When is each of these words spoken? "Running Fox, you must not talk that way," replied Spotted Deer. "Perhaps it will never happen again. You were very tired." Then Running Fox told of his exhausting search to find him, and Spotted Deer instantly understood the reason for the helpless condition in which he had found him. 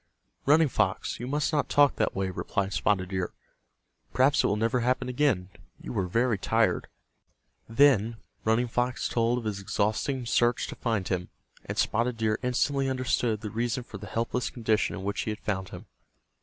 "Running 0.47 0.67
Fox, 0.67 1.19
you 1.19 1.27
must 1.27 1.53
not 1.53 1.69
talk 1.69 1.97
that 1.97 2.15
way," 2.15 2.31
replied 2.31 2.73
Spotted 2.73 3.09
Deer. 3.09 3.33
"Perhaps 4.13 4.43
it 4.43 4.47
will 4.47 4.55
never 4.55 4.79
happen 4.79 5.07
again. 5.09 5.49
You 5.79 5.93
were 5.93 6.07
very 6.07 6.39
tired." 6.39 6.87
Then 7.69 8.17
Running 8.43 8.67
Fox 8.67 9.07
told 9.07 9.37
of 9.37 9.43
his 9.43 9.59
exhausting 9.59 10.25
search 10.25 10.65
to 10.69 10.75
find 10.75 11.07
him, 11.07 11.29
and 11.65 11.77
Spotted 11.77 12.17
Deer 12.17 12.39
instantly 12.41 12.89
understood 12.89 13.41
the 13.41 13.51
reason 13.51 13.83
for 13.83 13.99
the 13.99 14.07
helpless 14.07 14.49
condition 14.49 14.95
in 14.95 15.03
which 15.03 15.21
he 15.21 15.29
had 15.29 15.39
found 15.39 15.69
him. 15.69 15.85